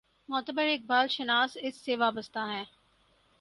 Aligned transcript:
معتبر 0.29 0.67
اقبال 0.67 1.07
شناس 1.07 1.57
اس 1.61 1.75
سے 1.75 1.95
وابستہ 1.95 2.39
ہیں۔ 2.39 2.65